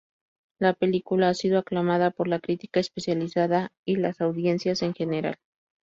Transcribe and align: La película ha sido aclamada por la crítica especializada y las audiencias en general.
La 0.57 0.73
película 0.73 1.29
ha 1.29 1.35
sido 1.35 1.59
aclamada 1.59 2.09
por 2.09 2.27
la 2.27 2.39
crítica 2.39 2.79
especializada 2.79 3.71
y 3.85 3.97
las 3.97 4.19
audiencias 4.19 4.81
en 4.81 4.95
general. 4.95 5.37